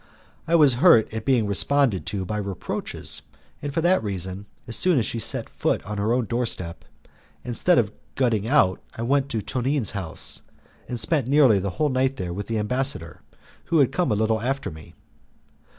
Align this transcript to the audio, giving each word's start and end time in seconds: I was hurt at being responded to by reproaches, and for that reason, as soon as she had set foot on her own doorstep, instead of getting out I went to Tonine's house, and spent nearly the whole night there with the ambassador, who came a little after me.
I 0.47 0.55
was 0.55 0.73
hurt 0.81 1.13
at 1.13 1.25
being 1.25 1.45
responded 1.45 2.07
to 2.07 2.25
by 2.25 2.37
reproaches, 2.37 3.21
and 3.61 3.71
for 3.71 3.81
that 3.81 4.01
reason, 4.03 4.47
as 4.67 4.75
soon 4.75 4.97
as 4.97 5.05
she 5.05 5.19
had 5.19 5.23
set 5.23 5.47
foot 5.47 5.83
on 5.85 5.99
her 5.99 6.11
own 6.11 6.25
doorstep, 6.25 6.83
instead 7.43 7.77
of 7.77 7.91
getting 8.15 8.47
out 8.47 8.81
I 8.97 9.03
went 9.03 9.29
to 9.29 9.43
Tonine's 9.43 9.91
house, 9.91 10.41
and 10.87 10.99
spent 10.99 11.27
nearly 11.27 11.59
the 11.59 11.69
whole 11.77 11.89
night 11.89 12.15
there 12.17 12.33
with 12.33 12.47
the 12.47 12.57
ambassador, 12.57 13.21
who 13.65 13.85
came 13.89 14.11
a 14.11 14.15
little 14.15 14.41
after 14.41 14.71
me. 14.71 14.95